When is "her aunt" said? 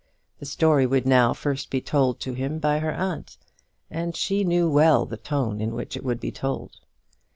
2.79-3.37